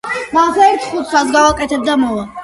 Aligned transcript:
ჯგირო 0.35 1.01
ქორდათ 1.11 1.71
მარგალეფ 1.85 2.29